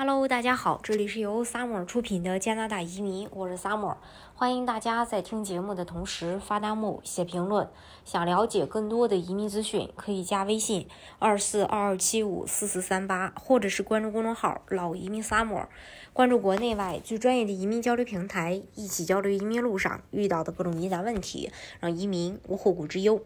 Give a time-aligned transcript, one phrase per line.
[0.00, 3.96] Hello，大家好，这里是由 Summer 出品的加拿大移民，我是 Summer，
[4.38, 7.68] 欢迎大家在听节目的同时发弹幕、写评论。
[8.04, 10.86] 想了解更多的移民资讯，可以加微信
[11.18, 15.66] 二四二二七五四四三八，或者是关注公众号“老移民 Summer”，
[16.12, 23.20] 关注国内外最专业的移民交流平台，一起交流移民路上遇到的各种疑难问题，让移民无后顾之忧。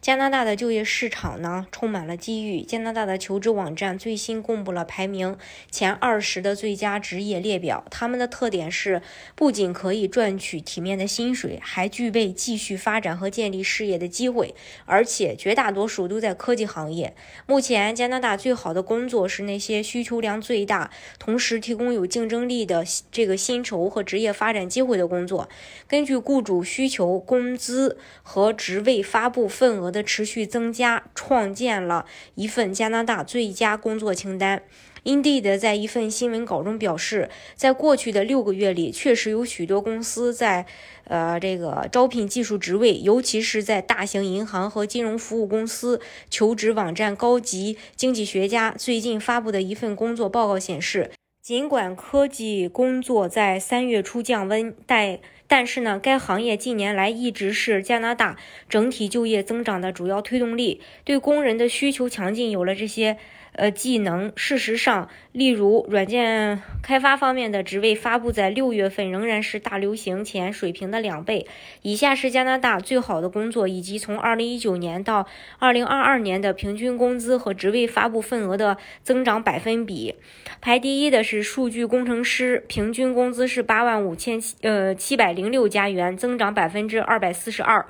[0.00, 2.62] 加拿大的就业市场呢，充满了机遇。
[2.62, 5.38] 加拿大的求职网站最新公布了排名
[5.70, 6.16] 前二。
[6.16, 9.02] 二十的最佳职业列表，他们的特点是
[9.34, 17.14] 不仅可以赚取体面的薪水，还具备继续发展和建立事业的机会，而且绝大多数都在科技行业。
[17.46, 25.48] 目前，加拿大最好的工作是那些需求量最大，同时提供有竞争力的这个薪酬和职业发展机会的工作。
[25.86, 34.62] 根据雇主需求，工资和职位发布份额的持续增加，创建了一份加拿大最佳工作清单。
[35.06, 40.66] Indeed 在一份新闻稿中表示，在过去的六个月里，确实有许多公司在，
[41.04, 46.00] 呃，这个招聘技术职位，尤其是在大型银行和金融服务公司。
[46.28, 51.12] 求职网站高级经济学家最近发布的一份工作报告显示，
[51.46, 58.36] 尽管科技工作在三月初降温，但但是呢，该行业近年来一直是加拿大
[58.68, 62.50] 整体就业增长的主要推动力，对工人的需求强劲。
[62.50, 63.16] 有了这些。
[63.58, 64.34] 呃，技能。
[64.36, 71.46] 事实上，例如软件开发方面的职位发布在六月份仍然是大流行前水平的两倍。
[71.80, 75.26] 以下是加拿大最好的工作以及从二零一九年到
[75.58, 80.16] 二零二二年的平均工资和职位发布份额的增长百分比。
[80.60, 87.86] 排第一的是数据工程师，平均工资是八万五千七呃七百零六加元，增长百分之二百四十二。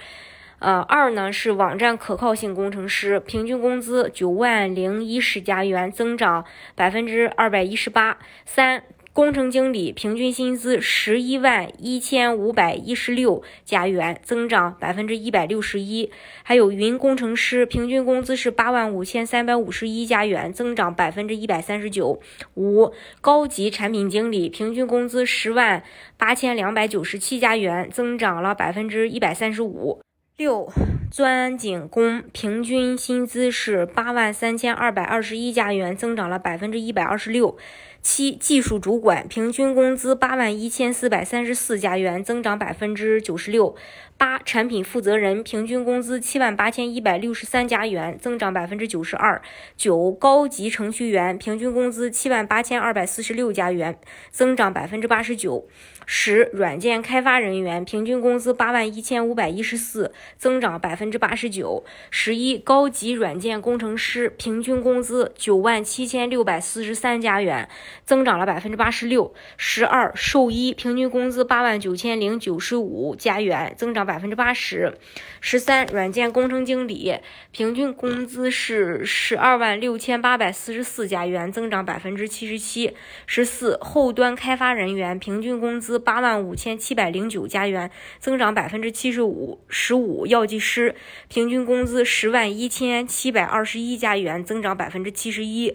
[0.59, 8.19] 呃，二呢是网站可靠性工程师，平均工资九万零一十加元，增长百分之二百一十八。
[8.45, 8.83] 三。
[9.17, 16.11] 工程经理平均薪资十一万一千五百一十六加元，增长百分之一百六十一。
[16.43, 22.21] 还有云工程师平均工资是八万五千三百五十一加元，增长百分之一百三十九。
[22.57, 22.93] 五
[23.23, 25.83] 高级产品经理平均工资十万
[26.19, 29.99] 八千两百九十七加元，增长了百分之一百三十五。
[30.37, 30.71] 六，
[31.11, 37.57] 钻井工平均薪资是八万三千二百二十一加元，增长了百分之一百二十六。
[38.03, 43.75] 七，技术主管平均工资八万一千四百三十四加元，增长百分之九十六。
[44.19, 49.43] 八，产品负责人平均工资七万八千一百六十三加元，增长百分之九十二。
[49.77, 53.99] 九，高级程序员平均工资七万八千二百四十六加元，
[54.31, 55.67] 增长百分之八十九。
[56.07, 61.85] 十，软件开发人员平均工资八万一千五百一十四，增长百分之八十九。
[62.11, 67.69] 十一，高级软件工程师平均工资九万七千六百四十三加元，
[68.07, 69.35] 增长了百分之八十六。
[69.59, 74.95] 十二，兽医平均工资八万九千零九十五加元，增长百分之八十。
[75.41, 77.17] 十三，软件工程经理
[77.53, 82.95] 平均工资是十二万六千八百四十四加元，增长百分之七十七。
[83.27, 85.99] 十四，后端开发人员平均工资。
[85.99, 87.91] 八万五千七百零九加元，
[88.21, 89.61] 增长百分之七十五。
[89.69, 90.86] 十五药剂师
[91.29, 95.75] 平均工资十万一千七百二十一加元，增长百分之七十一。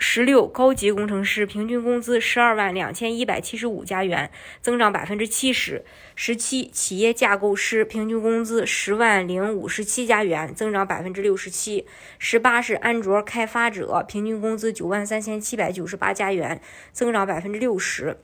[0.00, 4.30] 十六高级工程师平均工资十二万两千一百七十五加元，
[4.62, 5.84] 增长百分之七十。
[6.14, 11.84] 十七企业架构师平均工资十万零五十七加元，增长百分之六十七。
[12.16, 16.60] 十八是安卓开发者平均工资九万三千七百九十八加元，
[16.92, 18.18] 增长百分之六十。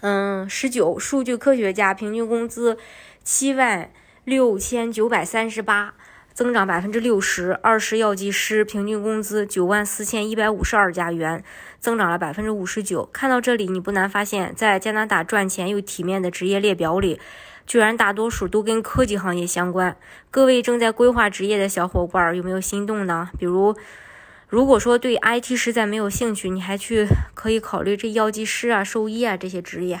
[0.00, 2.78] 嗯，十九，数据科学家平均工资
[3.22, 3.92] 七万
[4.24, 5.94] 六千九百三十八，
[6.34, 7.54] 增长百分之六十。
[7.62, 11.42] 二十，药剂师平均工资九万四千一百五十二加元，
[11.80, 13.08] 增长了百分之五十九。
[13.12, 17.18] 看到这里，你不难发现，在加拿大赚钱又体面的职业列表里，
[17.66, 19.96] 居然大多数都跟科技行业相关。
[20.30, 23.30] 各位正在规划职业的小伙伴，有没有心动呢？
[23.38, 23.74] 比如。
[24.50, 30.00] 如果说对 IT 实在没有兴趣，你还去可以考虑这药剂师啊、兽医啊这些职业。